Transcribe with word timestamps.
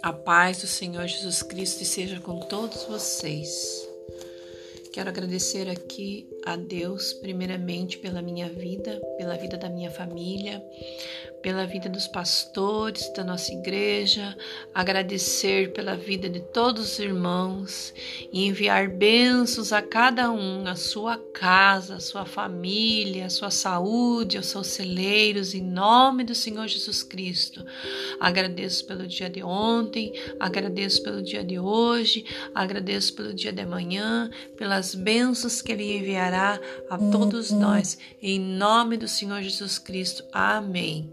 A 0.00 0.12
paz 0.12 0.58
do 0.60 0.66
Senhor 0.68 1.06
Jesus 1.08 1.42
Cristo 1.42 1.82
esteja 1.82 2.20
com 2.20 2.38
todos 2.38 2.84
vocês. 2.84 3.88
Quero 4.92 5.08
agradecer 5.08 5.68
aqui 5.68 6.28
a 6.46 6.54
Deus, 6.54 7.12
primeiramente, 7.12 7.98
pela 7.98 8.22
minha 8.22 8.48
vida, 8.48 9.00
pela 9.16 9.36
vida 9.36 9.56
da 9.56 9.68
minha 9.68 9.90
família, 9.90 10.62
pela 11.48 11.64
vida 11.64 11.88
dos 11.88 12.06
pastores 12.06 13.10
da 13.14 13.24
nossa 13.24 13.50
igreja, 13.50 14.36
agradecer 14.74 15.72
pela 15.72 15.96
vida 15.96 16.28
de 16.28 16.40
todos 16.40 16.92
os 16.92 16.98
irmãos 16.98 17.94
e 18.30 18.44
enviar 18.44 18.86
bênçãos 18.86 19.72
a 19.72 19.80
cada 19.80 20.30
um, 20.30 20.66
a 20.66 20.76
sua 20.76 21.16
casa, 21.16 21.94
a 21.94 22.00
sua 22.00 22.26
família, 22.26 23.24
a 23.24 23.30
sua 23.30 23.50
saúde, 23.50 24.36
aos 24.36 24.44
seus 24.44 24.66
celeiros, 24.66 25.54
em 25.54 25.62
nome 25.62 26.22
do 26.22 26.34
Senhor 26.34 26.68
Jesus 26.68 27.02
Cristo. 27.02 27.64
Agradeço 28.20 28.84
pelo 28.84 29.06
dia 29.06 29.30
de 29.30 29.42
ontem, 29.42 30.12
agradeço 30.38 31.02
pelo 31.02 31.22
dia 31.22 31.42
de 31.42 31.58
hoje, 31.58 32.26
agradeço 32.54 33.14
pelo 33.14 33.32
dia 33.32 33.54
de 33.54 33.62
amanhã, 33.62 34.28
pelas 34.54 34.94
bênçãos 34.94 35.62
que 35.62 35.72
Ele 35.72 35.96
enviará 35.96 36.60
a 36.90 36.98
todos 36.98 37.50
nós, 37.50 37.96
em 38.20 38.38
nome 38.38 38.98
do 38.98 39.08
Senhor 39.08 39.40
Jesus 39.40 39.78
Cristo. 39.78 40.22
Amém. 40.30 41.10